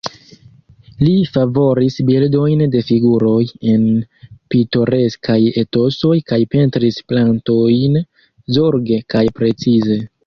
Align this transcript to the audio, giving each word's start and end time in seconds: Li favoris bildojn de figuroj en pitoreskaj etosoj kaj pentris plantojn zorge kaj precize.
Li 1.01 1.11
favoris 1.33 1.97
bildojn 2.07 2.63
de 2.75 2.81
figuroj 2.87 3.35
en 3.73 3.83
pitoreskaj 4.55 5.39
etosoj 5.63 6.17
kaj 6.33 6.41
pentris 6.57 6.99
plantojn 7.13 8.01
zorge 8.59 8.99
kaj 9.17 9.25
precize. 9.41 10.01